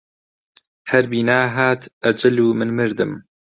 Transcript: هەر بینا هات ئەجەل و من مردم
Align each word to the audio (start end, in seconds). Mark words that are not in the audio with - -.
هەر 0.91 1.03
بینا 1.11 1.39
هات 1.55 1.81
ئەجەل 2.05 2.37
و 2.41 2.47
من 2.59 2.69
مردم 2.79 3.11